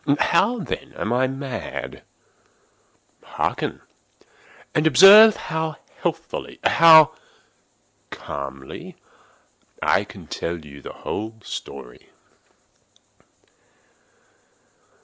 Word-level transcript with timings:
How, 0.17 0.57
then, 0.57 0.93
am 0.97 1.13
I 1.13 1.27
mad? 1.27 2.01
Hearken! 3.21 3.81
and 4.73 4.87
observe 4.87 5.35
how 5.35 5.75
healthily—how 6.01 7.13
calmly 8.09 8.95
I 9.79 10.03
can 10.03 10.25
tell 10.25 10.65
you 10.65 10.81
the 10.81 10.91
whole 10.91 11.35
story. 11.43 12.09